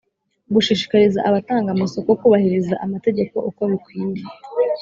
gushishikariza 0.53 1.19
abatanga 1.29 1.69
amasoko 1.75 2.09
kubahiriza 2.21 2.73
amategeko 2.85 3.35
uko 3.49 3.61
bikwiye 3.71 4.21